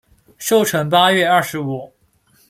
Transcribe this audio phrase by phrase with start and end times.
[0.39, 1.93] 寿辰八月二十五。